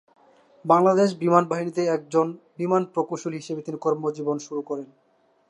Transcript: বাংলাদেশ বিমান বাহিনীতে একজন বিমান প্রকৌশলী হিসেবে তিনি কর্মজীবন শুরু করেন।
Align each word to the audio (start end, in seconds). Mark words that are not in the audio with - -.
বাংলাদেশ 0.65 1.09
বিমান 1.15 1.43
বাহিনীতে 1.47 1.81
একজন 1.87 2.27
বিমান 2.57 2.81
প্রকৌশলী 2.93 3.37
হিসেবে 3.37 3.61
তিনি 3.61 3.77
কর্মজীবন 3.77 4.37
শুরু 4.39 4.61
করেন। 4.61 4.87